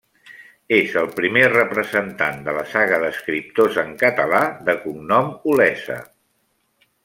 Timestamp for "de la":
2.47-2.63